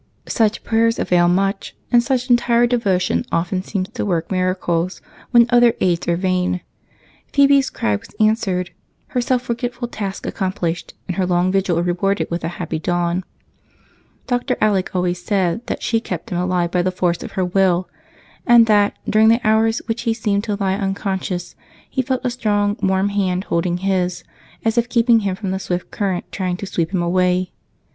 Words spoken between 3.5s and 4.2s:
seems to